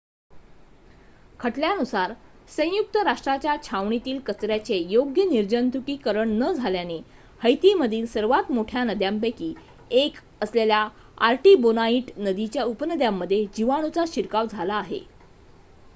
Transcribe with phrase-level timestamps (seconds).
[1.39, 2.13] खटल्यानुसार
[2.49, 6.97] संयुक्त राष्ट्रांच्या छावणीतील कचऱ्याचे योग्य निर्जंतुकीकरण न झाल्याने
[7.41, 9.53] हैतीमधील सर्वात मोठ्या नद्यांपैकी
[9.97, 10.87] एक असलेल्या
[11.21, 14.99] आर्टिबोनाइट नदीच्या उपनद्यांमध्ये जिवाणूचा शिरकाव झाला आहे